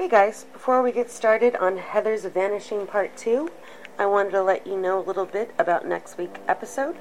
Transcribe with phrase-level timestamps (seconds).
[0.00, 3.50] Hey guys, before we get started on Heather's Vanishing Part 2,
[3.98, 6.96] I wanted to let you know a little bit about next week's episode.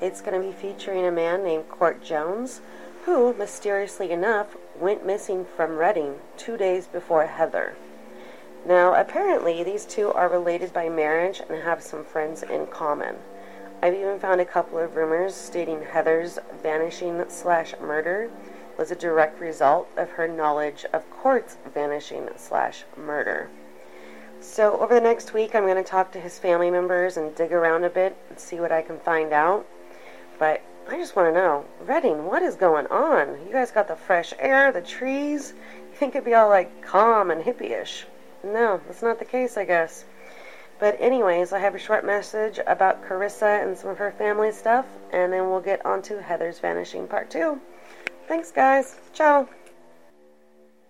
[0.00, 2.60] It's going to be featuring a man named Court Jones,
[3.04, 7.76] who, mysteriously enough, went missing from Redding two days before Heather.
[8.66, 13.14] Now, apparently, these two are related by marriage and have some friends in common.
[13.80, 18.28] I've even found a couple of rumors stating Heather's vanishing slash murder
[18.80, 23.50] was a direct result of her knowledge of Court's vanishing slash murder.
[24.40, 27.52] So, over the next week, I'm going to talk to his family members and dig
[27.52, 29.66] around a bit and see what I can find out.
[30.38, 33.46] But I just want to know, Redding, what is going on?
[33.46, 35.52] You guys got the fresh air, the trees.
[35.90, 38.06] You think it'd be all like calm and hippie-ish?
[38.42, 40.06] No, that's not the case, I guess.
[40.78, 44.86] But anyways, I have a short message about Carissa and some of her family stuff,
[45.12, 47.60] and then we'll get on to Heather's Vanishing Part 2.
[48.30, 48.94] Thanks, guys.
[49.12, 49.48] Ciao.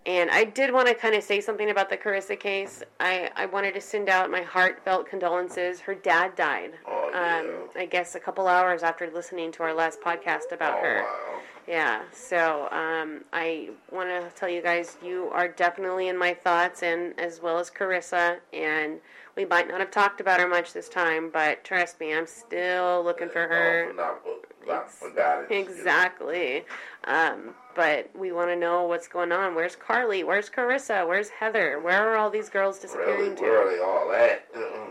[0.05, 2.83] And I did want to kind of say something about the Carissa case.
[3.01, 5.81] I, I wanted to send out my heartfelt condolences.
[5.81, 7.39] Her dad died, Oh, yeah.
[7.41, 11.03] um, I guess, a couple hours after listening to our last podcast about Oh, her.
[11.05, 11.41] wow.
[11.67, 16.83] Yeah, so um, I want to tell you guys you are definitely in my thoughts,
[16.83, 18.37] and as well as Carissa.
[18.53, 18.99] And
[19.35, 23.03] we might not have talked about her much this time, but trust me, I'm still
[23.03, 23.93] looking for her.
[24.71, 25.57] Not, not forgotten.
[25.57, 26.65] Exactly.
[27.05, 29.55] Um, but we want to know what's going on.
[29.55, 30.25] Where's Carly?
[30.25, 31.07] Where's Carissa?
[31.07, 31.81] Where's Heather?
[31.81, 33.45] Where are all these girls disappearing Really, to?
[33.45, 34.53] really, all that.
[34.55, 34.63] Mm.
[34.63, 34.91] Are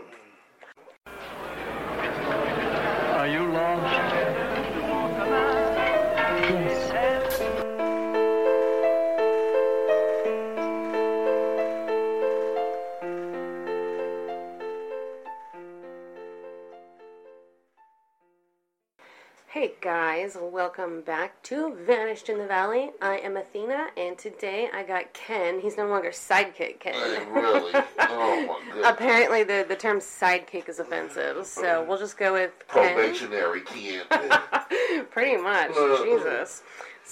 [19.80, 22.90] guys, welcome back to Vanished in the Valley.
[23.00, 25.58] I am Athena, and today I got Ken.
[25.58, 26.92] He's no longer sidekick Ken.
[26.92, 27.72] Hey, really?
[27.98, 28.86] Oh, my goodness.
[28.86, 32.94] Apparently, the, the term sidekick is offensive, so uh, we'll just go with Ken.
[32.94, 34.02] Probationary Ken.
[35.10, 35.70] Pretty much.
[35.70, 36.62] Uh, Jesus.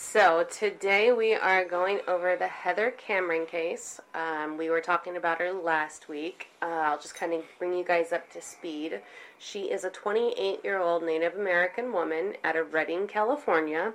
[0.00, 4.00] So, today we are going over the Heather Cameron case.
[4.14, 6.46] Um, we were talking about her last week.
[6.62, 9.00] Uh, I'll just kind of bring you guys up to speed.
[9.40, 13.92] She is a 28 year old Native American woman out of Redding, California.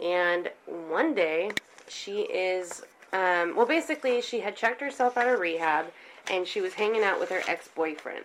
[0.00, 0.48] And
[0.88, 1.50] one day,
[1.88, 5.86] she is, um, well, basically, she had checked herself out of rehab
[6.30, 8.24] and she was hanging out with her ex boyfriend.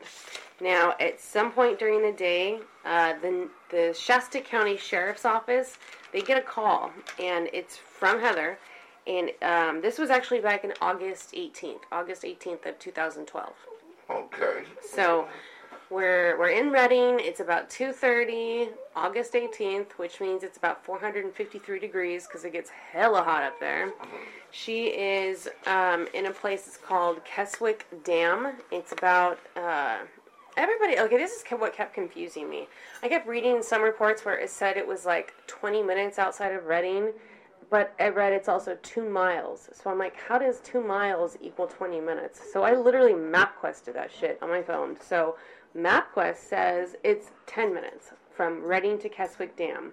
[0.62, 5.78] Now, at some point during the day, uh, the, the Shasta County Sheriff's Office,
[6.12, 8.58] they get a call, and it's from Heather.
[9.06, 13.54] And um, this was actually back in August 18th, August 18th of 2012.
[14.10, 14.64] okay.
[14.94, 15.28] So
[15.90, 17.20] we're we're in Redding.
[17.22, 23.24] It's about 2:30, August 18th, which means it's about 453 degrees because it gets hella
[23.24, 23.94] hot up there.
[24.52, 28.54] She is um, in a place that's called Keswick Dam.
[28.72, 30.00] It's about uh,
[30.58, 31.00] everybody.
[31.00, 32.68] Okay, this is what kept confusing me.
[33.04, 36.66] I kept reading some reports where it said it was like 20 minutes outside of
[36.66, 37.14] Redding.
[37.70, 39.70] But I read it's also two miles.
[39.74, 42.42] So I'm like, how does two miles equal 20 minutes?
[42.52, 44.98] So I literally mapquested that shit on my phone.
[45.02, 45.36] So
[45.76, 49.92] MapQuest says it's 10 minutes from Redding to Keswick Dam.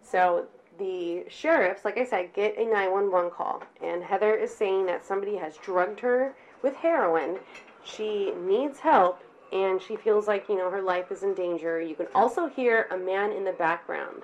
[0.00, 0.46] So
[0.78, 3.64] the sheriffs, like I said, get a 911 call.
[3.82, 7.38] And Heather is saying that somebody has drugged her with heroin.
[7.84, 9.20] She needs help
[9.52, 11.80] and she feels like, you know, her life is in danger.
[11.80, 14.22] You can also hear a man in the background.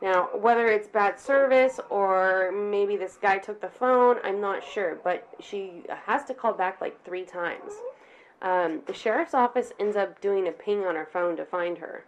[0.00, 4.98] Now, whether it's bad service or maybe this guy took the phone, I'm not sure,
[5.02, 7.72] but she has to call back like three times.
[8.40, 12.04] Um, the sheriff's office ends up doing a ping on her phone to find her,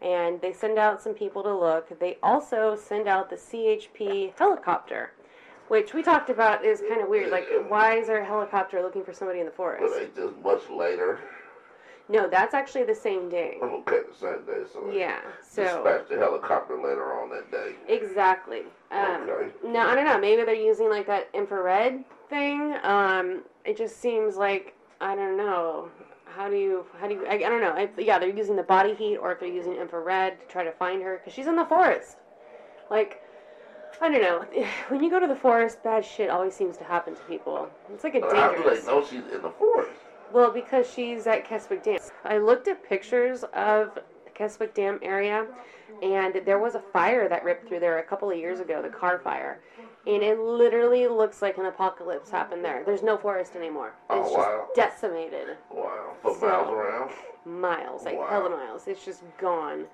[0.00, 1.98] and they send out some people to look.
[1.98, 5.10] They also send out the CHP helicopter,
[5.66, 7.32] which we talked about is kind of weird.
[7.32, 9.92] Like, why is there a helicopter looking for somebody in the forest?
[9.98, 11.18] they just much later.
[12.12, 13.56] No, that's actually the same day.
[13.62, 14.62] Okay, the same day.
[14.70, 15.62] So Yeah, so.
[15.62, 17.72] dispatched the helicopter later on that day.
[17.88, 18.64] Exactly.
[18.90, 19.48] Um, Okay.
[19.64, 20.18] No, I don't know.
[20.18, 22.76] Maybe they're using like that infrared thing.
[22.82, 25.88] Um, it just seems like I don't know.
[26.26, 26.84] How do you?
[27.00, 27.26] How do you?
[27.26, 27.70] I, I don't know.
[27.72, 30.72] I, yeah, they're using the body heat, or if they're using infrared to try to
[30.72, 32.16] find her because she's in the forest.
[32.90, 33.22] Like,
[34.02, 34.44] I don't know.
[34.88, 37.68] When you go to the forest, bad shit always seems to happen to people.
[37.92, 38.80] It's like a But how do dangerous.
[38.80, 39.90] they know she's in the forest?
[40.32, 41.98] Well, because she's at Keswick Dam.
[42.24, 43.98] I looked at pictures of
[44.34, 45.46] Keswick Dam area,
[46.02, 48.88] and there was a fire that ripped through there a couple of years ago, the
[48.88, 49.60] Carr fire.
[50.06, 52.82] And it literally looks like an apocalypse happened there.
[52.84, 53.92] There's no forest anymore.
[54.10, 54.66] Oh, It's wow.
[54.74, 55.56] just decimated.
[55.70, 56.14] Wow.
[56.22, 57.10] For So- miles around?
[57.44, 58.26] Miles, like Wow.
[58.26, 58.88] hella miles.
[58.88, 59.86] It's just gone.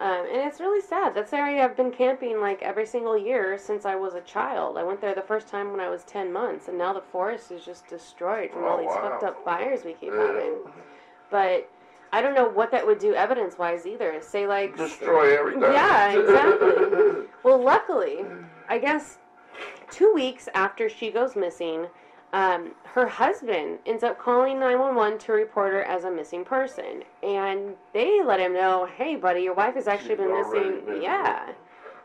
[0.00, 1.12] Um, and it's really sad.
[1.14, 4.78] That's the area I've been camping like every single year since I was a child.
[4.78, 7.50] I went there the first time when I was 10 months, and now the forest
[7.50, 9.00] is just destroyed from all Oh, these wow.
[9.10, 10.26] fucked up fires we keep Yeah.
[10.26, 10.54] having.
[11.30, 11.68] But
[12.12, 14.20] I don't know what that would do evidence wise either.
[14.20, 15.62] Say, like, Destroy everything.
[15.62, 17.24] Yeah, exactly.
[17.44, 18.24] Well, luckily,
[18.68, 19.18] I guess
[19.90, 21.86] two weeks after she goes missing,
[22.32, 27.02] um, her husband ends up calling 911 to report her as a missing person.
[27.22, 30.84] And they let him know, hey, buddy, your wife has actually She's been missing.
[30.84, 31.52] been yeah.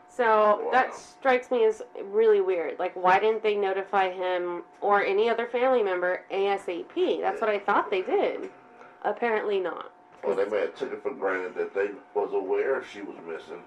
[0.08, 0.24] So
[0.64, 0.68] Wow.
[0.72, 2.78] that strikes me as really weird.
[2.78, 7.20] Like, why didn't they notify him or any other family member ASAP?
[7.20, 8.48] That's what I thought they did.
[9.02, 9.90] Apparently not.
[10.22, 13.60] Well, they may have took it for granted that they was aware she was missing.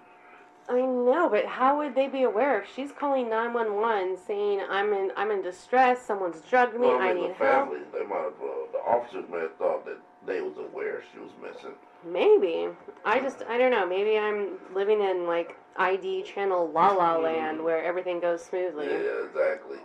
[0.70, 4.62] I know, but how would they be aware if she's calling nine one one saying
[4.70, 7.70] I'm in I'm in distress, someone's drugged me, Well, I I need the help?
[7.70, 11.20] family, they might have, uh, the officers may have thought that they was aware she
[11.20, 11.72] was missing.
[12.06, 12.68] Maybe.
[13.06, 13.86] I just I don't know.
[13.88, 18.88] Maybe I'm living in like ID channel La La Land where everything goes smoothly.
[18.88, 19.78] Yeah, exactly.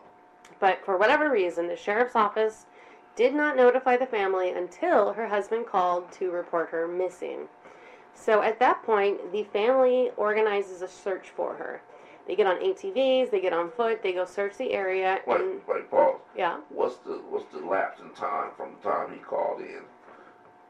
[0.58, 2.67] But for whatever reason, the sheriff's office
[3.14, 7.49] did not notify the family until her husband called to report her missing.
[8.14, 11.82] So at that point, the family organizes a search for her.
[12.26, 15.61] They get on ATVs, they get on foot, they go search the area, Wait, and
[15.67, 16.20] wait, pause.
[16.37, 19.81] yeah, What's the what's the lapse in time from the time he called in?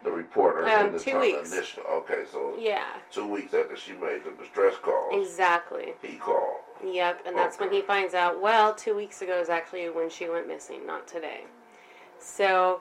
[0.03, 1.53] The reporter Um, and the two weeks.
[1.53, 1.83] initial.
[1.85, 5.93] Okay, so yeah, two weeks after she made the distress call, exactly.
[6.01, 6.57] he called.
[6.85, 8.41] Yep, and that's when he finds out.
[8.41, 11.45] Well, two weeks ago is actually when she went missing, not today.
[12.19, 12.81] So,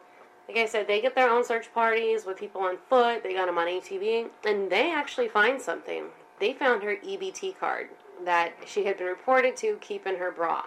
[0.51, 3.24] like I said, they get their own search parties with people on foot.
[3.24, 6.06] They got them on ATV, and they actually find something.
[6.39, 7.89] They found her EBT card
[8.25, 10.63] that she had been reported to keep in her bra.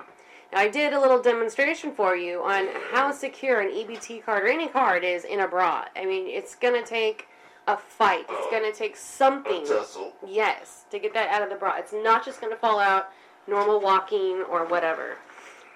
[0.52, 4.48] Now, I did a little demonstration for you on how secure an EBT card or
[4.48, 5.84] any card is in a bra.
[5.94, 7.28] I mean, it's gonna take
[7.66, 8.24] a fight.
[8.30, 9.66] It's gonna take something.
[9.66, 10.14] tussle.
[10.26, 11.74] Yes, to get that out of the bra.
[11.76, 13.10] It's not just going to fall out
[13.46, 15.18] normal walking or whatever.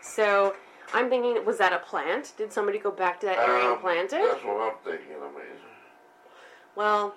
[0.01, 0.55] So
[0.95, 2.33] I'm thinking, was that a plant?
[2.37, 4.23] Did somebody go back to that area and Um, plant it?
[4.25, 5.17] That's what I'm thinking.
[5.17, 5.59] I mean,
[6.75, 7.15] Well,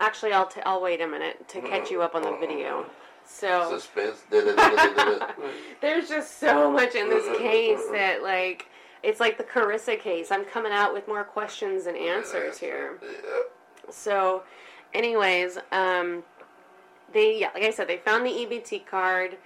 [0.00, 2.86] actually, I'll t- I'll wait a minute to catch you up on the video.
[3.26, 4.22] So suspense.
[4.30, 5.22] Did it, did it, did it.
[5.80, 8.66] there's just so much in this case that like
[9.02, 10.30] it's like the Carissa case.
[10.30, 12.98] I'm coming out with more questions and answers here.
[13.02, 13.90] Yeah.
[13.90, 14.42] So,
[14.94, 16.22] anyways, um,
[17.12, 19.36] they yeah, like I said, they found the EBT card,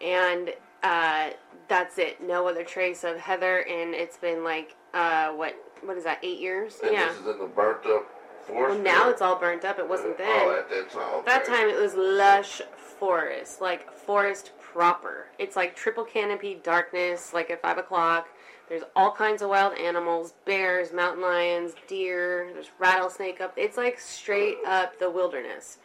[0.00, 1.30] and uh,
[1.68, 2.22] that's it.
[2.22, 6.18] No other trace of Heather, and it's been like uh, what what is that?
[6.22, 6.78] Eight years?
[6.82, 7.08] And yeah.
[7.08, 8.06] this is in the burnt up
[8.46, 8.74] forest.
[8.74, 9.78] Well, now it's all burnt up.
[9.78, 10.28] It wasn't then.
[10.28, 11.14] Oh, at that time.
[11.14, 11.24] Okay.
[11.26, 12.62] That time it was lush
[12.98, 15.26] forest, like forest proper.
[15.38, 18.28] It's like triple canopy darkness, like at five o'clock.
[18.68, 23.52] There's all kinds of wild animals, bears, mountain lions, deer, there's rattlesnake up.
[23.56, 25.78] It's like straight up the wilderness.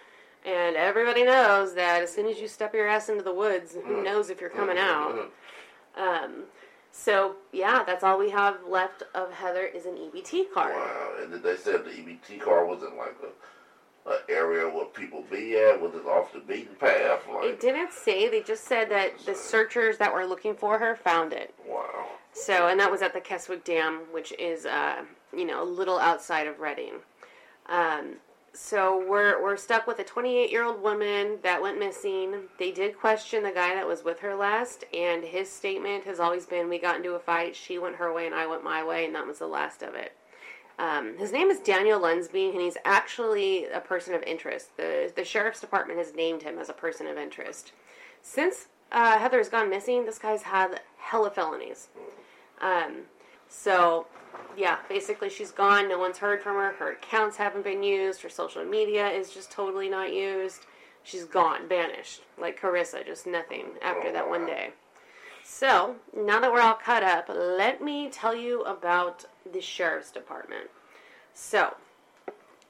[0.48, 4.02] And everybody knows that as soon as you step your ass into the woods, who
[4.02, 5.30] knows if you're coming out.
[5.98, 6.44] Um,
[6.92, 10.74] so yeah, that's all we have left of Heather is an EBT card.
[10.74, 11.12] Wow.
[11.22, 13.16] And did they say the EBT car wasn't like
[14.06, 15.82] a, a area where people be at?
[15.82, 17.24] Was it off the beaten path?
[17.32, 18.30] Like, It didn't say.
[18.30, 21.54] They just said that the searchers that were looking for her found it.
[21.68, 22.06] wow.
[22.32, 25.04] So, and that was at the Keswick Dam, which is, uh,
[25.36, 26.94] you know, a little outside of Redding.
[27.68, 28.18] Um,
[28.58, 32.34] so we're we're stuck with a 28 year old woman that went missing.
[32.58, 36.48] They did question the guy that was with her last, and his statement has always
[36.48, 37.56] been, "We got into a fight.
[37.56, 39.94] She went her way, and I went my way, and that was the last of
[39.94, 40.14] it."
[40.80, 44.76] Um, his name is Daniel Lunsby, and he's actually a person of interest.
[44.76, 47.74] the The sheriff's department has named him as a person of interest.
[48.24, 51.90] Since uh, Heather's gone missing, this guy's had hella felonies.
[52.60, 53.04] Um,
[53.50, 54.08] so,
[54.56, 55.88] yeah, basically she's gone.
[55.90, 56.74] No one's heard from her.
[56.74, 58.22] Her accounts haven't been used.
[58.22, 60.66] Her social media is just totally not used.
[61.04, 64.72] She's gone, banished, like Carissa, just nothing after that one day.
[65.44, 69.24] So, now that we're all caught up, let me tell you about
[69.54, 70.70] the sheriff's department.
[71.34, 71.74] So,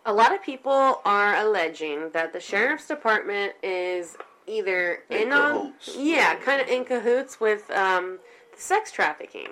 [0.05, 4.15] a lot of people are alleging that the sheriff's department is
[4.46, 5.96] either in, In on, cahoots.
[5.98, 8.19] yeah, kind of in cahoots with um,
[8.55, 9.50] sex trafficking.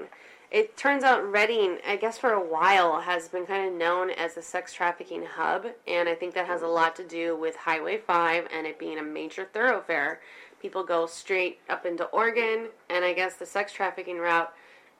[0.52, 4.38] It turns out Redding, I guess for a while, has been kind of known as
[4.38, 7.98] a sex trafficking hub, and I think that has a lot to do with Highway
[7.98, 10.22] 5 and it being a major thoroughfare.
[10.62, 14.54] People go straight up into Oregon, and I guess the sex trafficking route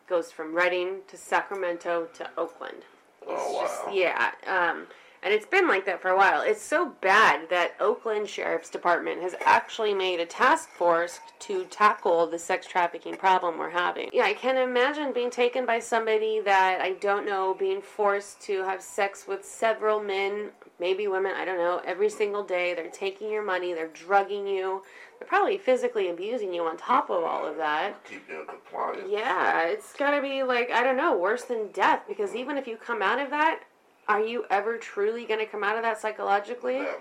[0.08, 2.84] goes from Redding to Sacramento to Oakland.
[3.22, 3.94] It's Oh, just, wow.
[3.94, 4.32] yeah.
[4.46, 4.88] Um,
[5.26, 6.42] and it's been like that for a while.
[6.42, 12.28] It's so bad that Oakland Sheriff's Department has actually made a task force to tackle
[12.28, 14.12] the sex trafficking problem we're having.
[14.14, 18.64] Yeah, I can imagine being taken by somebody that I don't know, being forced to
[18.64, 22.74] have sex with several men maybe women, I don't know, every single day.
[22.74, 24.84] They're taking your money, they're drugging you,
[25.18, 28.04] they're probably physically abusing you on top of all of that.
[28.06, 28.46] Keep you.
[29.08, 32.78] Yeah, it's gotta be like, I don't know, worse than death because even if you
[32.78, 33.62] come out of that,
[34.08, 36.78] are you ever truly gonna come out of that psychologically?
[36.78, 37.00] It.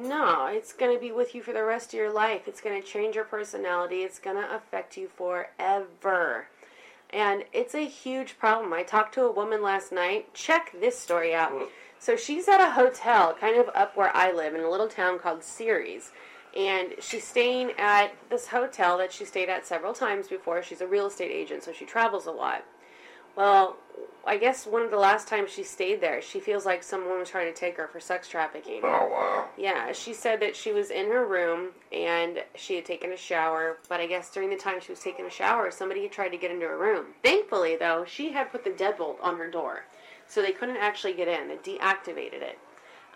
[0.00, 2.46] No, it's going to be with you for the rest of your life.
[2.46, 4.02] It's going to change your personality.
[4.02, 6.46] It's going to affect you forever.
[7.10, 8.72] And it's a huge problem.
[8.72, 10.34] I talked to a woman last night.
[10.34, 11.52] Check this story out.
[11.98, 15.18] So she's at a hotel kind of up where I live in a little town
[15.18, 16.12] called Ceres.
[16.56, 20.62] And she's staying at this hotel that she stayed at several times before.
[20.62, 22.64] She's a real estate agent, so she travels a lot.
[23.36, 23.76] Well,
[24.28, 27.30] I guess one of the last times she stayed there, she feels like someone was
[27.30, 28.80] trying to take her for sex trafficking.
[28.84, 29.48] Oh, wow.
[29.56, 33.78] Yeah, she said that she was in her room and she had taken a shower,
[33.88, 36.36] but I guess during the time she was taking a shower, somebody had tried to
[36.36, 37.06] get into her room.
[37.24, 39.84] Thankfully, though, she had put the deadbolt on her door,
[40.26, 41.48] so they couldn't actually get in.
[41.48, 42.58] They deactivated it.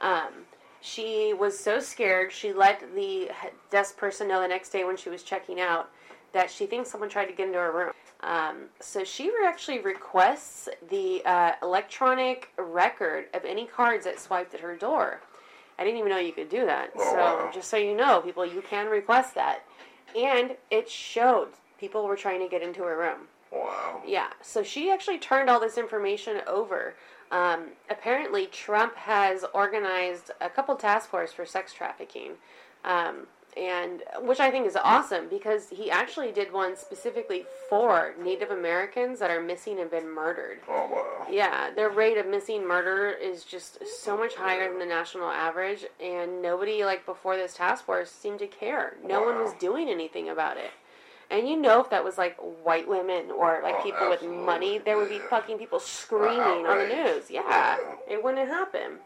[0.01, 0.47] Um,
[0.81, 3.31] she was so scared, she let the
[3.71, 5.91] desk person know the next day when she was checking out
[6.33, 7.93] that she thinks someone tried to get into her room.
[8.21, 14.55] Um, so she re- actually requests the uh, electronic record of any cards that swiped
[14.55, 15.21] at her door.
[15.79, 16.91] I didn't even know you could do that.
[16.97, 17.51] Oh, so wow.
[17.53, 19.65] just so you know, people, you can request that.
[20.17, 21.49] And it showed
[21.79, 23.29] people were trying to get into her room.
[23.51, 24.03] Wow.
[24.07, 26.95] Yeah, so she actually turned all this information over.
[27.31, 32.33] Um, apparently, Trump has organized a couple task force for sex trafficking,
[32.85, 38.51] um, and which I think is awesome because he actually did one specifically for Native
[38.51, 40.61] Americans that are missing and been murdered.
[40.69, 41.27] Oh, wow.
[41.31, 45.85] Yeah, their rate of missing murder is just so much higher than the national average,
[46.03, 48.97] and nobody, like before this task force, seemed to care.
[49.05, 50.71] No one was doing anything about it.
[51.31, 54.77] And you know, if that was like white women or like Oh, people with money,
[54.77, 57.31] there would be fucking people screaming on the news.
[57.31, 57.77] Yeah, Yeah.
[58.07, 58.99] it wouldn't happen.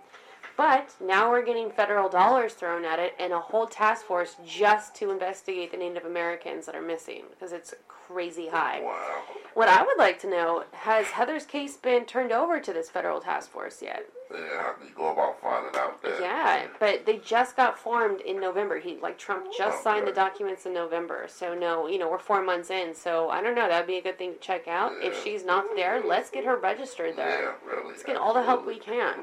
[0.56, 4.94] But now we're getting federal dollars thrown at it and a whole task force just
[4.96, 8.80] to investigate the Native Americans that are missing because it's crazy high.
[8.82, 9.22] Wow.
[9.54, 13.20] What I would like to know has Heather's case been turned over to this federal
[13.20, 14.06] task force yet?
[14.32, 16.20] Yeah, how do you go about finding out that?
[16.20, 18.80] Yeah, but they just got formed in November.
[18.80, 21.26] He like Trump just signed the documents in November.
[21.28, 22.94] So no, you know, we're 4 months in.
[22.94, 24.92] So I don't know, that'd be a good thing to check out.
[25.00, 27.42] If she's not there, let's get her registered there.
[27.42, 27.88] Yeah, really.
[27.88, 29.02] Let's get all the help we absolutely.
[29.02, 29.20] can.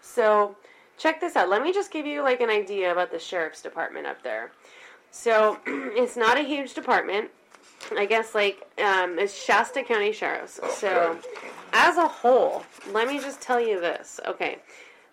[0.00, 0.56] So,
[0.98, 1.48] check this out.
[1.48, 4.52] Let me just give you like an idea about the sheriff's department up there.
[5.10, 7.30] So, it's not a huge department.
[7.96, 10.60] I guess like um, it's Shasta County Sheriff's.
[10.78, 11.18] So,
[11.72, 14.20] as a whole, let me just tell you this.
[14.26, 14.58] Okay,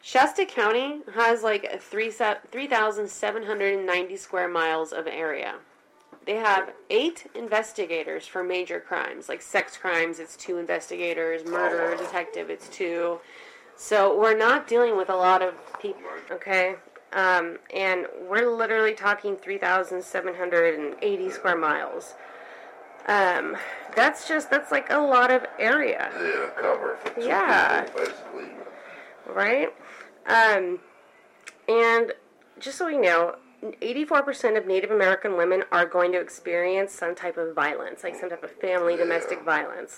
[0.02, 2.12] Shasta County has like a three
[2.52, 5.56] three thousand seven hundred ninety square miles of area.
[6.26, 10.20] They have eight investigators for major crimes, like sex crimes.
[10.20, 11.46] It's two investigators.
[11.46, 12.50] Murder detective.
[12.50, 13.20] It's two.
[13.78, 16.02] So we're not dealing with a lot of people.
[16.32, 16.76] Okay.
[17.14, 22.16] Um, and we're literally talking 3,780 square miles.
[23.08, 23.56] Um,
[23.96, 27.86] that's just, that's like a lot of area, Yeah, cover Yeah.
[27.96, 28.50] basically.
[29.28, 29.70] right?
[30.26, 30.80] Um,
[31.70, 32.12] and
[32.60, 33.36] just so we know,
[33.82, 38.30] 84% of Native American women are going to experience some type of violence, like some
[38.30, 39.98] type of family domestic violence.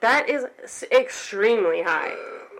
[0.00, 0.44] That is
[0.92, 2.12] extremely high.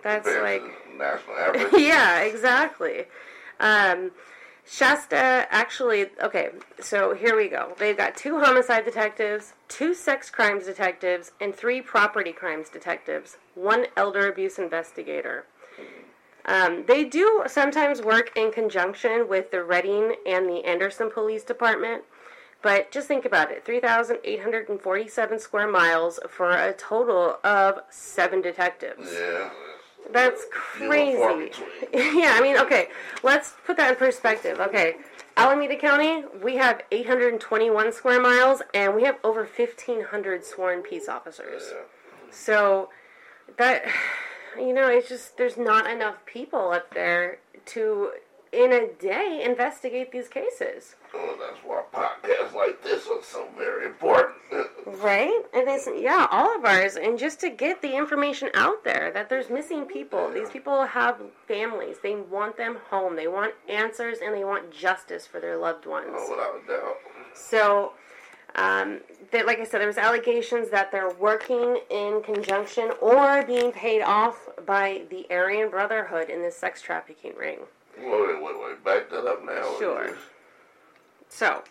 [0.05, 0.61] That's like
[0.99, 1.81] national average.
[1.81, 3.05] yeah, exactly.
[3.59, 4.11] Um,
[4.63, 7.73] Shasta actually, okay, so here we go.
[7.79, 13.87] They've got two homicide detectives, two sex crimes detectives, and three property crimes detectives, one
[13.97, 15.45] elder abuse investigator.
[16.45, 22.03] Um, they do sometimes work in conjunction with the Redding and the Anderson Police Department,
[22.61, 29.09] but just think about it 3,847 square miles for a total of seven detectives.
[29.11, 29.49] Yeah.
[30.11, 30.43] That's
[30.77, 31.61] Few and far crazy.
[32.19, 32.89] yeah, I mean, okay,
[33.23, 34.59] let's put that in perspective.
[34.59, 34.95] Okay,
[35.37, 41.63] Alameda County, we have 821 square miles, and we have over 1,500 sworn peace officers.
[41.71, 41.81] Yeah.
[42.31, 42.89] So
[43.57, 43.83] that,
[44.57, 48.11] you know, it's just there's not enough people up there to,
[48.53, 50.95] in a day, investigate these cases.
[51.17, 54.35] Oh, that's why podcasts like this are so very important.
[55.01, 55.41] Right?
[55.53, 59.29] And it's yeah, all of ours, and just to get the information out there that
[59.29, 60.29] there's missing people.
[60.31, 61.97] These people have families.
[62.03, 63.15] They want them home.
[63.15, 66.09] They want answers, and they want justice for their loved ones.
[66.11, 66.97] Oh, without a doubt.
[67.33, 67.93] So,
[68.55, 68.99] um,
[69.31, 74.01] that, like I said, there was allegations that they're working in conjunction or being paid
[74.01, 77.59] off by the Aryan Brotherhood in this sex trafficking ring.
[77.97, 78.83] Wait, wait, wait, wait.
[78.83, 79.75] Back that up now.
[79.79, 80.15] Sure.
[81.35, 81.63] So,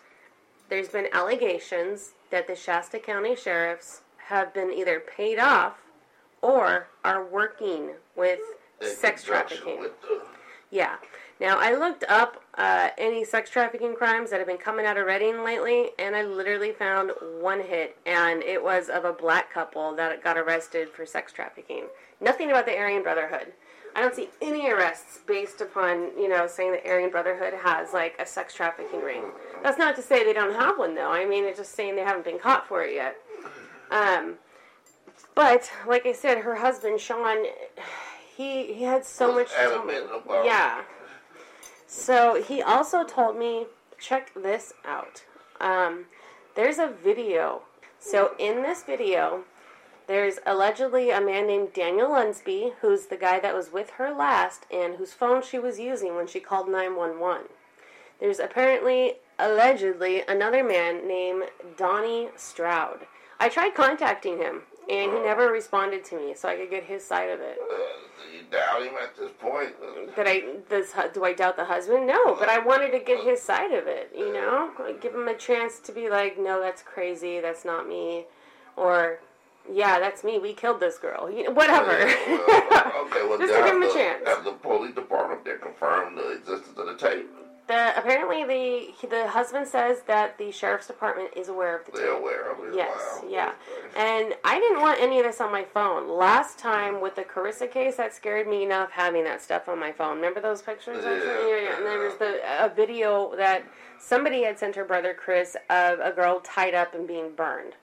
[0.69, 5.77] there's been allegations that the Shasta County sheriffs have been either paid off
[6.43, 8.41] or are working with
[8.81, 9.79] sex trafficking.
[9.79, 9.93] With
[10.69, 10.97] Yeah.
[11.39, 15.07] Now I looked up uh, any sex trafficking crimes that have been coming out of
[15.07, 19.95] Redding lately, and I literally found one hit, and it was of a black couple
[19.95, 21.85] that got arrested for sex trafficking.
[22.21, 23.51] Nothing about the Aryan Brotherhood.
[23.95, 28.15] I don't see any arrests based upon you know saying the Aryan Brotherhood has like
[28.19, 29.23] a sex trafficking ring.
[29.65, 31.09] That's not to say they don't have one though.
[31.09, 33.15] I mean, it's just saying they haven't been caught for it yet.
[33.89, 34.35] Um,
[35.33, 37.45] but like I said, her husband Sean,
[38.37, 39.49] he he had so much.
[40.45, 40.83] Yeah.
[41.87, 43.65] So he also told me,
[43.97, 45.23] check this out.
[45.59, 46.05] Um,
[46.55, 47.63] there's a video.
[47.97, 49.45] So in this video,
[50.05, 54.67] there's allegedly a man named Daniel Lunsby, who's the guy that was with her last
[54.71, 57.47] and whose phone she was using when she called 911.
[58.19, 61.43] There's apparently, allegedly, another man named
[61.77, 63.05] Donnie Stroud.
[63.39, 67.03] I tried contacting him, and he never responded to me, so I could get his
[67.05, 67.57] side of it.
[67.61, 67.75] Uh,
[68.31, 69.73] do you doubt him at this point?
[70.15, 70.39] That I
[70.69, 72.07] hu- do I doubt the husband?
[72.07, 74.11] No, but I wanted to get his side of it.
[74.17, 77.39] You know, Like, give him a chance to be like, no, that's crazy.
[77.41, 78.25] That's not me,
[78.77, 79.19] or
[79.71, 80.37] yeah, that's me.
[80.39, 81.29] We killed this girl.
[81.29, 81.89] You know, whatever.
[81.89, 84.27] well, okay, well, Just give him a the, chance.
[84.27, 87.29] Have the police department there confirmed the existence of the tape?
[87.67, 92.11] The apparently the the husband says that the sheriff's department is aware of the They're
[92.13, 92.19] tape.
[92.21, 92.75] aware of it.
[92.75, 93.29] Yes, Wow.
[93.29, 93.51] yeah.
[93.95, 96.07] And I didn't want any of this on my phone.
[96.09, 99.91] Last time with the Carissa case, that scared me enough having that stuff on my
[99.91, 100.17] phone.
[100.17, 101.03] Remember those pictures?
[101.03, 101.11] You?
[101.11, 101.61] Yeah.
[101.61, 103.63] yeah, And there was the a video that
[103.99, 107.73] somebody had sent her brother Chris of a girl tied up and being burned.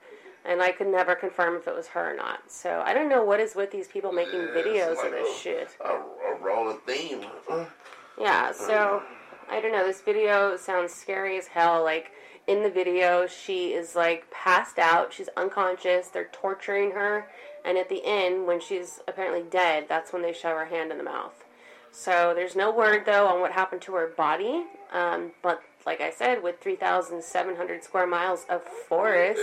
[0.44, 2.40] And I could never confirm if it was her or not.
[2.50, 5.36] So I don't know what is with these people making Yeah, videos it's of this
[5.36, 5.76] a- shit.
[5.80, 7.24] A, a rolling theme.
[8.18, 9.00] Yeah, so uh-huh.
[9.50, 9.86] I don't know.
[9.86, 11.82] This video sounds scary as hell.
[11.82, 12.12] Like
[12.46, 15.12] in the video, she is like passed out.
[15.12, 16.08] She's unconscious.
[16.08, 17.28] They're torturing her,
[17.64, 20.98] and at the end, when she's apparently dead, that's when they shove her hand in
[20.98, 21.44] the mouth.
[21.90, 24.64] So there's no word though on what happened to her body.
[24.92, 29.42] Um, but like I said, with 3,700 square miles of forest,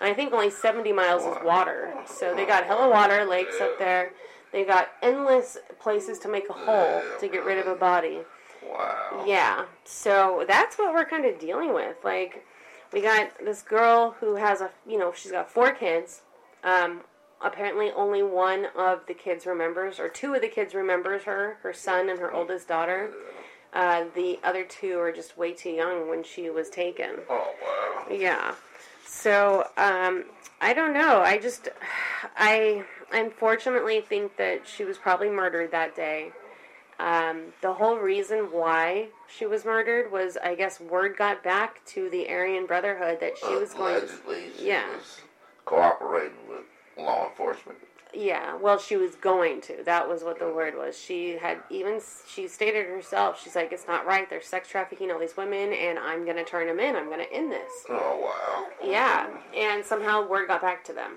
[0.00, 1.92] and I think only 70 miles is water.
[2.06, 4.12] So they got hella water lakes up there.
[4.52, 8.20] They got endless places to make a hole to get rid of a body.
[8.74, 9.24] Wow.
[9.26, 9.64] Yeah.
[9.84, 11.96] So that's what we're kind of dealing with.
[12.02, 12.44] Like,
[12.92, 16.22] we got this girl who has a, you know, she's got four kids.
[16.62, 17.02] Um,
[17.40, 21.72] apparently, only one of the kids remembers, or two of the kids remembers her, her
[21.72, 23.10] son and her oldest daughter.
[23.72, 27.10] Uh, the other two are just way too young when she was taken.
[27.28, 28.06] Oh, wow.
[28.10, 28.54] Yeah.
[29.06, 30.24] So, um,
[30.60, 31.20] I don't know.
[31.20, 31.68] I just,
[32.36, 36.32] I unfortunately think that she was probably murdered that day.
[36.98, 42.08] Um, the whole reason why she was murdered was, I guess, word got back to
[42.08, 44.06] the Aryan Brotherhood that she was going to.
[44.06, 44.88] Allegedly, yeah.
[44.94, 45.20] was
[45.64, 46.64] cooperating with
[46.96, 47.78] law enforcement.
[48.16, 49.82] Yeah, well, she was going to.
[49.84, 50.96] That was what the word was.
[50.96, 53.42] She had even she stated herself.
[53.42, 54.30] She's like, "It's not right.
[54.30, 56.94] They're sex trafficking all these women, and I'm going to turn them in.
[56.94, 58.66] I'm going to end this." Oh, wow.
[58.88, 61.14] Yeah, and somehow word got back to them,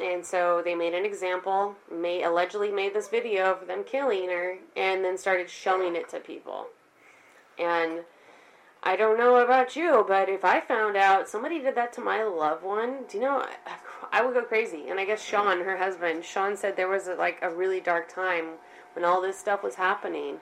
[0.00, 1.74] and so they made an example.
[1.92, 6.20] May allegedly made this video of them killing her, and then started showing it to
[6.20, 6.66] people.
[7.58, 8.00] And
[8.82, 12.22] I don't know about you, but if I found out somebody did that to my
[12.24, 13.76] loved one, do you know, I,
[14.10, 14.88] I would go crazy.
[14.88, 18.12] And I guess Sean, her husband, Sean said there was a, like a really dark
[18.12, 18.46] time
[18.94, 20.38] when all this stuff was happening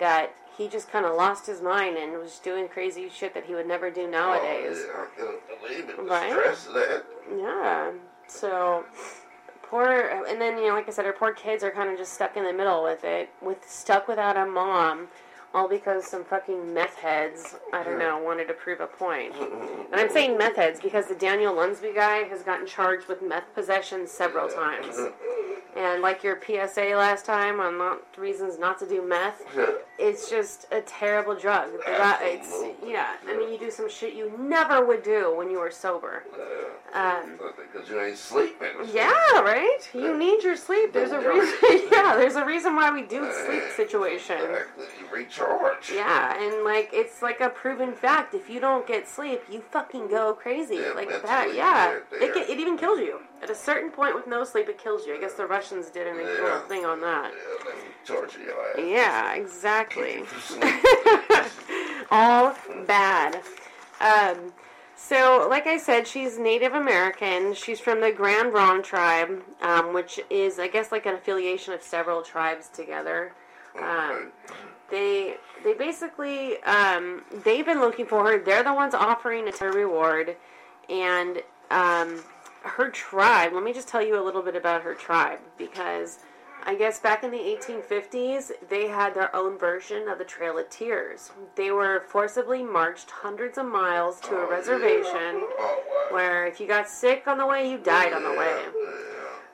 [0.00, 3.54] that he just kind of lost his mind and was doing crazy shit that he
[3.54, 4.78] would never do nowadays.
[4.92, 5.96] Oh, yeah, I can't believe it.
[5.96, 6.30] The Right?
[6.32, 7.04] stress that.
[7.36, 7.92] Yeah.
[8.26, 8.84] So
[9.62, 12.12] poor, and then you know, like I said, her poor kids are kind of just
[12.12, 15.08] stuck in the middle with it, with stuck without a mom,
[15.54, 19.34] all because some fucking meth heads, I don't know, wanted to prove a point.
[19.36, 23.54] And I'm saying meth heads because the Daniel Lunsby guy has gotten charged with meth
[23.54, 24.96] possession several times.
[25.76, 29.42] And like your PSA last time on not reasons not to do meth,
[29.98, 31.70] it's just a terrible drug.
[31.84, 32.52] Guy- It's
[32.86, 33.14] yeah.
[33.28, 36.22] I mean, you do some shit you never would do when you were sober.
[36.92, 37.38] Um,
[37.72, 38.68] Because you ain't sleeping.
[38.92, 39.10] yeah,
[39.40, 39.80] right.
[39.92, 40.92] You need your sleep.
[40.92, 41.88] There's a reason.
[41.92, 44.38] yeah, there's a reason why we do sleep situation.
[44.40, 45.90] You recharge.
[45.92, 48.32] Yeah, and like it's like a proven fact.
[48.34, 51.52] If you don't get sleep, you fucking go crazy Yeah, like that.
[51.54, 53.18] Yeah, it, can, it even kills you.
[53.42, 55.14] At a certain point, with no sleep, it kills you.
[55.14, 56.60] I guess the Russians did an Yeah.
[56.62, 57.32] thing on that.
[57.34, 57.72] Yeah,
[58.06, 58.78] torture your ass.
[58.78, 60.22] Yeah, exactly.
[62.10, 62.54] All
[62.86, 63.40] bad.
[64.00, 64.52] Um,
[64.96, 67.52] so, like I said, she's Native American.
[67.54, 71.82] She's from the Grand Ronde tribe, um, which is, I guess, like an affiliation of
[71.82, 73.32] several tribes together.
[73.78, 74.32] Um,
[74.90, 78.38] they they basically um, they've been looking for her.
[78.38, 80.36] They're the ones offering a reward,
[80.88, 82.22] and um,
[82.64, 83.52] her tribe.
[83.52, 86.18] Let me just tell you a little bit about her tribe because
[86.66, 90.70] I guess back in the 1850s, they had their own version of the Trail of
[90.70, 91.30] Tears.
[91.56, 95.42] They were forcibly marched hundreds of miles to a reservation
[96.10, 98.62] where if you got sick on the way, you died on the way.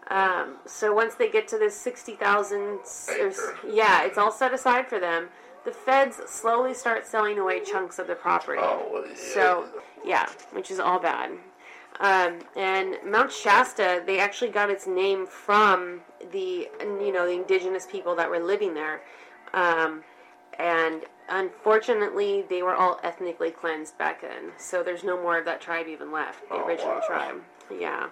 [0.09, 3.59] Um, so once they get to this 60,000, or s- Acre.
[3.68, 5.29] yeah, it's all set aside for them.
[5.64, 8.61] The feds slowly start selling away chunks of the property.
[8.62, 9.05] Oh.
[9.14, 9.66] So,
[10.05, 11.33] yeah, which is all bad.
[11.98, 16.00] Um, and Mount Shasta, they actually got its name from
[16.33, 19.03] the, you know, the indigenous people that were living there.
[19.53, 20.03] Um,
[20.59, 24.53] and unfortunately, they were all ethnically cleansed back then.
[24.59, 27.03] So there's no more of that tribe even left, the Oh, original wow.
[27.07, 27.42] tribe.
[27.70, 28.09] Yeah.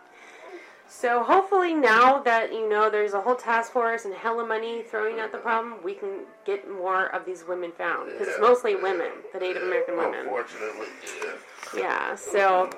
[0.90, 5.18] So hopefully now that you know there's a whole task force and hella money throwing
[5.20, 8.48] at the problem, we can get more of these women found because it's Yeah.
[8.48, 10.20] mostly women, the Native American women.
[10.20, 10.86] Unfortunately,
[11.22, 11.80] yeah.
[11.80, 12.70] Yeah, so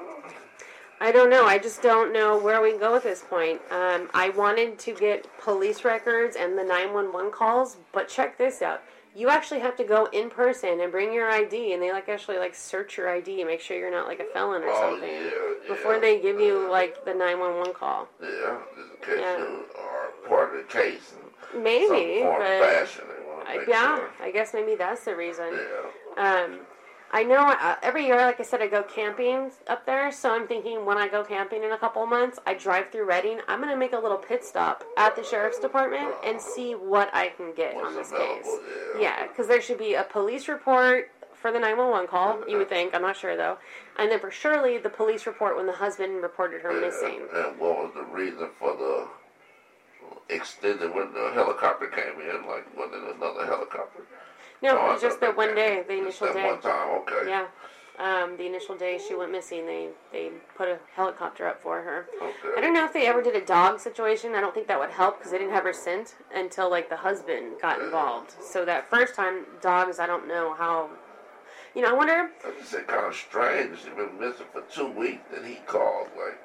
[1.02, 1.46] I don't know.
[1.46, 3.60] I just don't know where we can go at this point.
[3.70, 8.82] Um, I wanted to get police records and the 911 calls, but check this out.
[9.16, 12.38] You actually have to go in person and bring your ID, and they like actually
[12.38, 15.24] like search your ID, make sure you're not like a felon or Oh, something yeah,
[15.24, 15.68] yeah.
[15.74, 18.06] before they give you like the 911 call.
[18.22, 18.28] Yeah,
[18.76, 19.38] just in case Yeah.
[19.38, 21.14] you are part of the case
[21.56, 23.04] Maybe, but fashion.
[23.08, 24.10] They want to I- make yeah, sure.
[24.22, 25.58] I guess maybe that's the reason.
[26.16, 26.44] Yeah.
[26.44, 26.60] Um,
[27.12, 30.12] I know uh, every year, like I said, I go camping up there.
[30.12, 33.40] So I'm thinking when I go camping in a couple months, I drive through Redding.
[33.48, 37.28] I'm gonna make a little pit stop at the sheriff's department and see what I
[37.30, 38.48] can get on this case.
[38.98, 39.26] yeah.
[39.26, 42.48] Because there should be a police report for the 911 call.
[42.48, 42.94] You would think.
[42.94, 43.58] I'm not sure though.
[43.98, 47.22] And then for Shirley, the police report when the husband reported her missing.
[47.34, 49.08] And what was the reason for the
[50.28, 52.46] extended when the helicopter came in?
[52.46, 54.04] Like, it another helicopter?
[54.62, 56.46] No, Oh, it was just thought the one day, the just initial that day.
[56.46, 57.28] one time, okay.
[57.28, 57.46] Yeah.
[57.98, 62.06] Um, the initial day she went missing, they they put a helicopter up for her.
[62.22, 62.32] Okay.
[62.56, 64.34] I don't know if they ever did a dog situation.
[64.34, 66.96] I don't think that would help because they didn't have her scent until like the
[66.96, 68.34] husband got involved.
[68.42, 70.88] So that first time, dogs, I don't know how.
[71.74, 72.30] You know, I wonder.
[72.44, 73.76] I just said kind of strange.
[73.78, 76.38] She's been missing for two weeks, and he called like.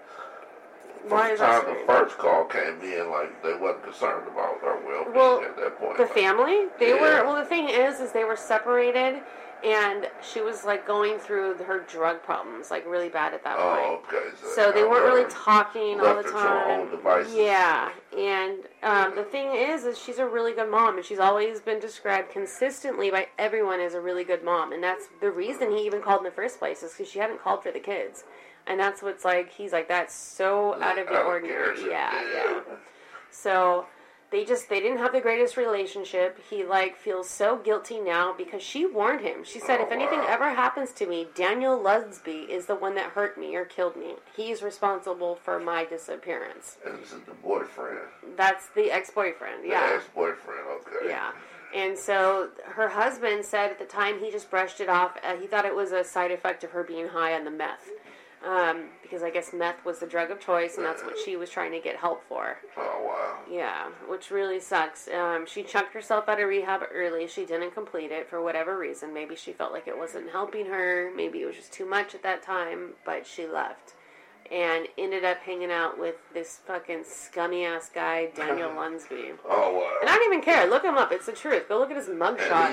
[1.09, 1.87] Why the is that time the strange?
[1.87, 5.97] first call came in, like they wasn't concerned about her well-being Well, at that point.
[5.97, 7.01] The family, they Yeah.
[7.01, 7.25] were.
[7.25, 9.21] Well, the thing is, is they were separated,
[9.63, 13.81] and she was like going through her drug problems, like really bad at that point.
[13.85, 14.29] Oh, okay.
[14.53, 16.81] So they weren't really talking all the time.
[16.81, 17.33] own devices.
[17.35, 21.61] Yeah, and um, the thing is, is she's a really good mom, and she's always
[21.61, 25.85] been described consistently by everyone as a really good mom, and that's the reason he
[25.85, 28.23] even called in the first place is because she hadn't called for the kids,
[28.67, 29.51] and that's what's like.
[29.51, 31.77] He's like, that's so out of the Out ordinary.
[31.89, 32.61] Yeah, yeah.
[33.31, 33.85] So
[34.31, 36.39] they just they didn't have the greatest relationship.
[36.49, 39.43] He like feels so guilty now because she warned him.
[39.43, 40.27] She said, Oh, "If anything wow.
[40.29, 44.15] ever happens to me, Daniel Lunsby is the one that hurt me or killed me.
[44.35, 47.99] He's responsible for my disappearance." And this is the boyfriend.
[48.35, 49.63] That's the ex-boyfriend.
[49.63, 49.91] The Yeah.
[49.95, 51.09] ex-boyfriend, okay.
[51.09, 51.31] Yeah.
[51.73, 55.17] And so her husband said at the time he just brushed it off.
[55.23, 57.89] Uh, he thought it was a side effect of her being high on the meth.
[58.45, 61.49] Um, because I guess meth was the drug of choice, and that's what she was
[61.49, 62.57] trying to get help for.
[62.77, 63.39] Oh, wow.
[63.51, 65.07] Yeah, which really sucks.
[65.07, 67.27] Um, she chucked herself out of rehab early.
[67.27, 69.13] She didn't complete it for whatever reason.
[69.13, 71.11] Maybe she felt like it wasn't helping her.
[71.15, 73.93] Maybe it was just too much at that time, but she left.
[74.51, 79.33] And ended up hanging out with this fucking scummy ass guy, Daniel Lunsby.
[79.49, 79.91] Oh, wow.
[80.01, 80.67] And I don't even care.
[80.69, 81.11] Look him up.
[81.11, 81.67] It's the truth.
[81.67, 82.21] Go look at his And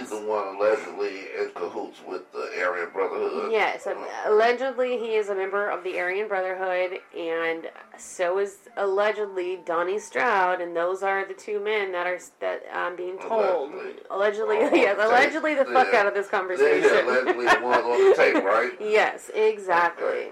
[0.00, 3.50] he's the one allegedly in cahoots with the Aryan Brotherhood.
[3.52, 9.60] Yes, um, allegedly he is a member of the Aryan Brotherhood, and so is allegedly
[9.64, 13.72] Donnie Stroud, and those are the two men that are that I'm being told.
[13.72, 14.02] Allegedly.
[14.10, 16.00] Allegedly, Oh, yes, allegedly the fuck Yeah.
[16.00, 17.06] out of this conversation.
[17.06, 18.72] allegedly the ones on the tape, right?
[18.80, 20.06] yes, exactly.
[20.06, 20.30] Okay.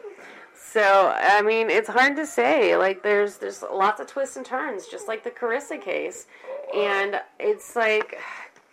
[0.62, 2.76] So I mean, it's hard to say.
[2.76, 6.26] Like, there's there's lots of twists and turns, just like the Carissa case,
[6.74, 8.18] and it's like.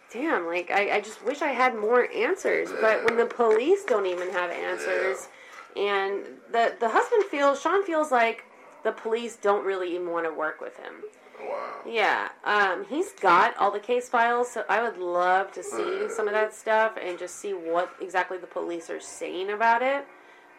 [0.10, 2.70] Damn, like I, I just wish I had more answers.
[2.80, 5.28] But when the police don't even have answers,
[5.76, 8.46] and the the husband feels Sean feels like
[8.86, 10.94] the police don't really even want to work with him.
[11.42, 11.74] Wow.
[11.86, 16.28] Yeah, um, he's got all the case files, so I would love to see some
[16.28, 20.06] of that stuff and just see what exactly the police are saying about it.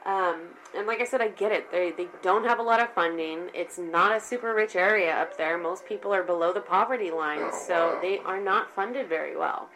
[0.09, 0.41] Um,
[0.77, 1.71] and like I said, I get it.
[1.71, 3.51] They they don't have a lot of funding.
[3.55, 5.59] It's not a super rich area up there.
[5.59, 7.99] Most people are below the poverty line, Oh, so wow.
[8.01, 9.69] they are not funded very well.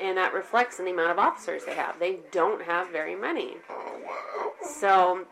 [0.00, 1.98] And that reflects in the amount of officers they have.
[1.98, 3.56] They don't have very many.
[3.68, 4.52] Oh, wow.
[4.62, 5.26] So,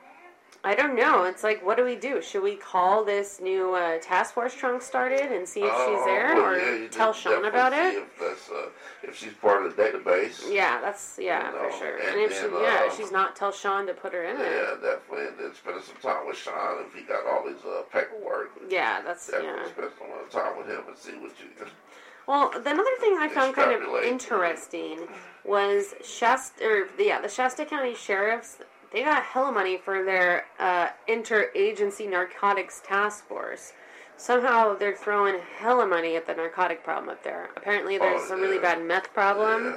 [0.67, 1.23] I don't know.
[1.23, 2.21] It's like, what do we do?
[2.21, 6.03] Should we call this new uh, task force Trump started and see if she's Oh,
[6.05, 7.95] there, well, or yeah, tell Sean about it?
[8.03, 8.71] If that's uh,
[9.05, 10.43] if she's part of the database.
[10.53, 11.97] Yeah, that's yeah You for sure.
[11.99, 14.25] and And if she, then, yeah, uh, if she's not, tell Sean to put her
[14.25, 14.83] in Yeah, it.
[14.83, 15.27] definitely.
[15.29, 18.51] And then spending some time with Sean if he got all his uh, paperwork.
[18.69, 19.69] Yeah, that's Definitely yeah.
[19.69, 21.69] spend some uh, time with him and see what you can.
[22.27, 25.07] Well, the another thing I found kind of interesting
[25.45, 28.57] was Shasta, or yeah, the Shasta County sheriffs.
[28.97, 33.75] They got hella money for their uh, interagency narcotics task force.
[34.17, 37.51] Somehow they're throwing hella money at the narcotic problem up there.
[37.59, 39.77] Apparently, there's Oh, a really bad meth problem,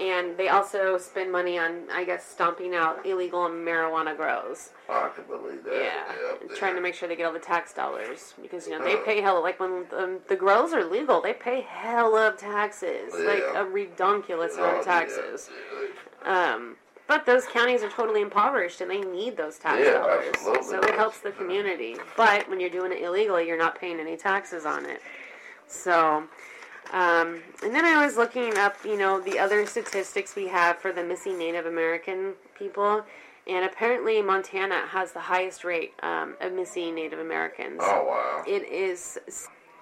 [0.00, 4.70] and they also spend money on, I guess, stomping out illegal marijuana grows.
[4.88, 5.72] I can believe that.
[5.72, 6.12] Yeah,
[6.48, 6.56] there.
[6.56, 9.04] trying to make sure they get all the tax dollars because you know they Uh.
[9.04, 9.38] pay hella.
[9.38, 13.62] Like when um, the grows are legal, they pay hella of taxes, like Yeah.
[13.62, 15.50] a redonkulous amount Oh, of taxes.
[16.24, 16.54] yeah.
[16.54, 16.76] Um,
[17.08, 20.62] but those counties are totally impoverished and they need those tax Yeah, dollars, absolutely.
[20.64, 21.96] so it helps the community.
[22.16, 25.00] But when you're doing it illegally, you're not paying any taxes on it.
[25.66, 26.24] So.
[26.92, 30.92] Um, and then I was looking up, you know, the other statistics we have for
[30.92, 33.02] the missing Native American people,
[33.48, 37.80] and apparently Montana has the highest rate um, of missing Native Americans.
[37.82, 38.44] Oh wow.
[38.46, 39.18] It is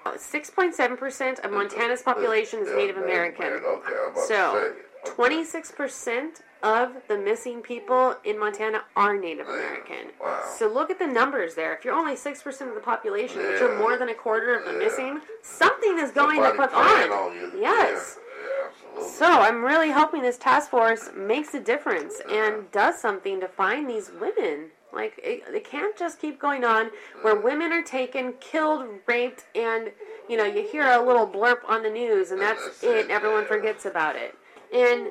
[0.06, 3.46] 6.7% of Montana's population is Native American.
[3.46, 3.92] Okay,
[4.26, 5.12] So, to say.
[5.12, 10.09] 26% of the missing people in Montana are Native American.
[10.20, 10.42] Wow.
[10.59, 11.74] So look at the numbers there.
[11.74, 14.72] If you're only 6% of the population, but you're more than a quarter of the
[14.72, 14.79] Yeah.
[14.79, 17.11] missing, something is going Somebody to put on.
[17.12, 17.53] on you.
[17.61, 18.18] Yes.
[18.18, 19.07] Yeah, yeah.
[19.07, 23.88] So I'm really hoping this task force makes a difference and does something to find
[23.88, 24.70] these women.
[24.92, 26.90] Like it, it can't just keep going on
[27.22, 29.90] where women are taken, killed, raped, and
[30.29, 33.03] you know you hear a little blurb on the news and that's That's it.
[33.03, 33.48] and Everyone yeah.
[33.48, 34.37] forgets about it.
[34.72, 35.09] And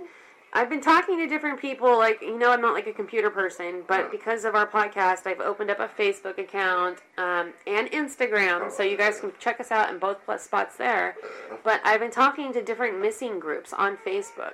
[0.55, 1.97] I've been talking to different people.
[1.97, 5.39] Like you know, I'm not like a computer person, but because of our podcast, I've
[5.41, 9.89] opened up a Facebook account um, and Instagram, so you guys can check us out
[9.89, 11.15] in both spots there.
[11.63, 14.53] But I've been talking to different missing groups on Facebook,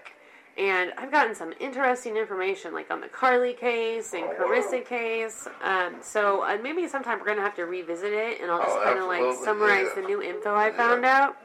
[0.58, 5.50] and I've gotten some interesting information, like on the Carly case and Carissa case.
[5.62, 8.84] Um, so uh, maybe sometime we're gonna have to revisit it, and I'll just Oh,
[8.86, 10.02] kind of like summarize yeah.
[10.02, 11.36] the new info I found out.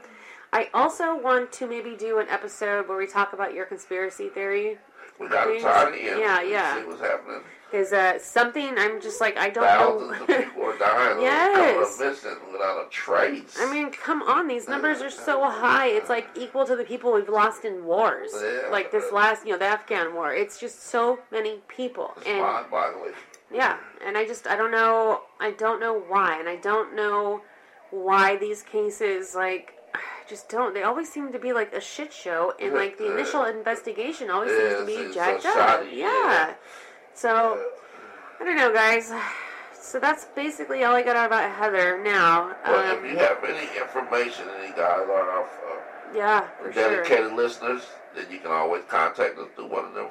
[0.54, 4.78] I also want to maybe do an episode where we talk about your conspiracy theory.
[5.18, 6.18] we got to tie in.
[6.20, 6.80] Yeah, yeah.
[6.80, 7.40] See what's happening.
[7.72, 10.36] Is uh, something I'm just like I don't Thousands know.
[10.36, 11.20] of people are dying.
[11.22, 11.96] Yes.
[11.98, 12.22] Yes.
[12.22, 13.56] Missing without a trace.
[13.58, 15.88] I mean, come on, these numbers are so high.
[15.88, 18.30] It's like equal to the people we've lost in wars.
[18.32, 18.68] Yeah.
[18.70, 20.32] Like this last, you know, the Afghan war.
[20.32, 22.12] It's just so many people.
[22.18, 23.14] it's And mind-boggling.
[23.52, 27.42] yeah, and I just I don't know I don't know why, and I don't know
[27.90, 29.72] why these cases like
[30.28, 30.74] just don't.
[30.74, 34.50] They always seem to be like a shit show, and like the initial investigation always
[34.50, 35.54] seems to be jacked it's up.
[35.54, 36.06] shoddy, Yeah.
[36.06, 36.54] yeah.
[37.14, 37.60] So
[38.40, 39.12] I don't know, guys.
[39.78, 42.56] So that's basically all I got out about Heather now.
[42.66, 45.46] Well, Um, if you have any information, any guys are our uh,
[46.14, 46.90] yeah, for sure.
[46.96, 47.82] dedicated listeners,
[48.16, 50.06] then you can always contact us through one of them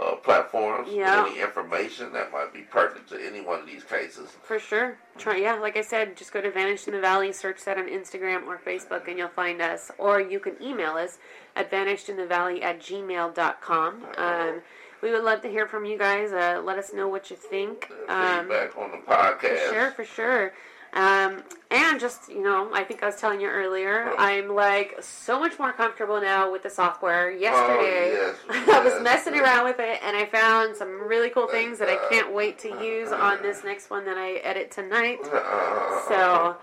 [0.00, 0.88] uh, platforms.
[0.92, 1.26] Yeah.
[1.26, 4.30] Any information that might be pertinent to any one of these cases.
[4.42, 4.96] For sure.
[5.18, 7.88] Try yeah, like I said, just go to Vanished in the Valley, search that on
[7.88, 9.90] Instagram or Facebook and you'll find us.
[9.98, 11.18] Or you can email us
[11.56, 14.02] at vanishedinthevalley at gmail.com.
[14.16, 14.62] Um,
[15.02, 16.32] we would love to hear from you guys.
[16.32, 17.90] Uh, let us know what you think.
[18.08, 19.70] Um, Feedback on the for podcast.
[19.70, 20.52] sure, for sure.
[20.94, 25.40] Um, and just, you know, I think I was telling you earlier, I'm like so
[25.40, 27.30] much more comfortable now with the software.
[27.30, 28.36] Oh, Yesterday, yes,
[28.68, 31.98] I was messing around with it and I found some really cool things that I
[32.10, 35.18] can't wait to uh, use uh, on uh, this next one that I edit tonight.
[35.24, 36.56] Uh, So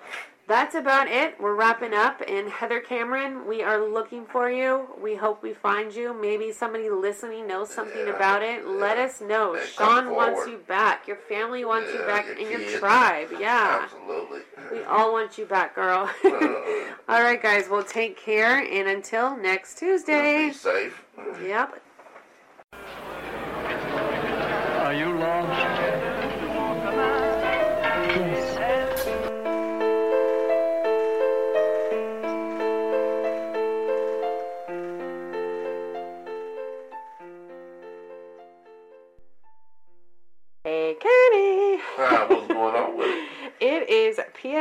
[0.48, 1.36] that's about it.
[1.40, 2.22] We're wrapping up.
[2.28, 4.88] And Heather Cameron, we are looking for you.
[5.02, 6.14] We hope we find you.
[6.14, 8.64] Maybe somebody listening knows something Yeah, about it.
[8.66, 8.72] yeah.
[8.72, 9.56] Let us know.
[9.56, 11.08] And Sean wants you back.
[11.08, 13.30] Your family wants you back your in your tribe.
[13.40, 13.82] Yeah.
[13.84, 14.42] Absolutely.
[14.72, 16.10] We all want you back, girl.
[16.24, 17.68] Uh, all right, guys.
[17.70, 18.60] Well, take care.
[18.60, 20.48] And until next Tuesday.
[20.48, 21.04] be safe.
[21.44, 21.82] Yep.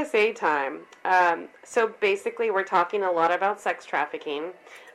[0.04, 0.80] PSA time.
[1.04, 4.50] Um, so basically, we're talking a lot about sex trafficking,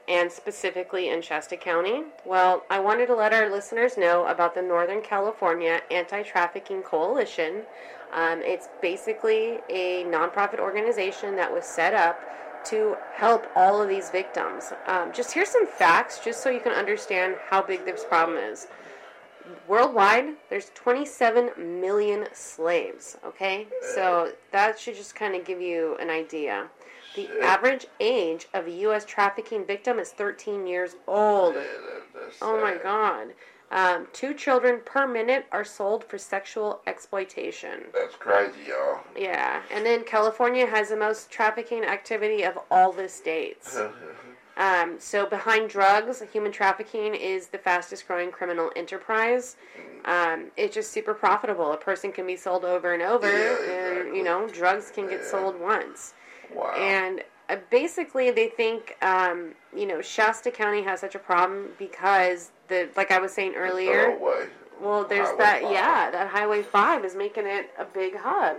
[0.08, 2.04] and specifically in Shasta County.
[2.26, 7.64] Well, I wanted to let our listeners know about the Northern California Anti Trafficking Coalition.
[8.14, 12.20] Um, it's basically a nonprofit organization that was set up
[12.66, 14.74] to help all of these victims.
[14.88, 18.68] Um, just here's some facts, just so you can understand how big this problem is
[19.68, 23.18] worldwide, there's 27 million slaves.
[23.26, 26.68] Okay, so that should just kind of give you an idea.
[27.16, 27.42] The Shit.
[27.44, 29.06] average age of a U.S.
[29.06, 31.56] trafficking victim is 13 years old.
[31.56, 32.76] Yeah, that, Oh my.
[32.82, 33.28] God.
[33.72, 37.86] Um, two children per minute are sold for sexual exploitation.
[37.94, 39.00] That's crazy, y'all.
[39.18, 43.80] Yeah, and then California has the most trafficking activity of all the states.
[44.58, 49.58] Um, so behind drugs, human trafficking is the fastest growing criminal enterprise.
[50.06, 51.74] Um, it's just super profitable.
[51.74, 54.18] A person can be sold over and over, Yeah, and exactly.
[54.18, 55.28] you know, drugs can get Yeah.
[55.32, 56.14] sold once.
[56.54, 56.72] wow.
[56.78, 62.52] And uh, basically, they think um, you know Shasta County has such a problem because
[62.70, 64.18] the like I was saying earlier.
[64.82, 65.62] Well, there's Highway that.
[65.64, 65.72] five.
[65.72, 68.58] Yeah, that Highway Five is making it a big hub.